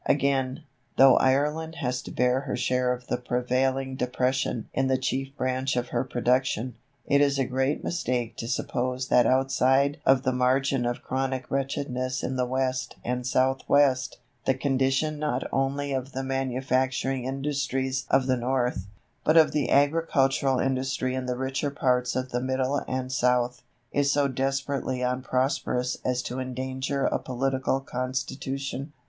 Again, 0.07 0.63
though 0.97 1.17
Ireland 1.17 1.75
has 1.75 2.01
to 2.01 2.11
bear 2.11 2.39
her 2.39 2.55
share 2.55 2.91
of 2.91 3.05
the 3.05 3.17
prevailing 3.17 3.95
depression 3.95 4.67
in 4.73 4.87
the 4.87 4.97
chief 4.97 5.37
branch 5.37 5.75
of 5.75 5.89
her 5.89 6.03
production, 6.03 6.73
it 7.05 7.21
is 7.21 7.37
a 7.37 7.45
great 7.45 7.83
mistake 7.83 8.35
to 8.37 8.47
suppose 8.47 9.09
that 9.09 9.27
outside 9.27 9.99
of 10.03 10.23
the 10.23 10.31
margin 10.31 10.87
of 10.87 11.03
chronic 11.03 11.51
wretchedness 11.51 12.23
in 12.23 12.35
the 12.35 12.47
west 12.47 12.95
and 13.05 13.27
south 13.27 13.61
west, 13.69 14.17
the 14.45 14.55
condition 14.55 15.19
not 15.19 15.43
only 15.53 15.93
of 15.93 16.13
the 16.13 16.23
manufacturing 16.23 17.23
industries 17.25 18.07
of 18.09 18.25
the 18.25 18.37
north, 18.37 18.87
but 19.23 19.37
of 19.37 19.51
the 19.51 19.69
agricultural 19.69 20.57
industry 20.57 21.13
in 21.13 21.27
the 21.27 21.37
richer 21.37 21.69
parts 21.69 22.15
of 22.15 22.31
the 22.31 22.41
middle 22.41 22.77
and 22.87 23.11
south, 23.11 23.61
is 23.91 24.11
so 24.11 24.27
desperately 24.27 25.03
unprosperous 25.03 25.97
as 26.03 26.23
to 26.23 26.39
endanger 26.39 27.05
a 27.05 27.19
political 27.19 27.79
constitution. 27.79 28.93